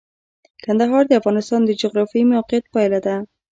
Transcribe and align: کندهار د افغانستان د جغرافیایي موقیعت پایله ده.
کندهار 0.63 1.03
د 1.07 1.11
افغانستان 1.19 1.61
د 1.65 1.71
جغرافیایي 1.81 2.29
موقیعت 2.33 2.65
پایله 2.73 2.99
ده. 3.05 3.15